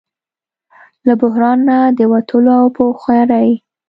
له 1.05 1.13
بحران 1.21 1.59
نه 1.69 1.77
د 1.97 1.99
وتلو 2.11 2.51
او 2.61 2.65
په 2.75 2.81
هوښیارۍ 2.89 3.49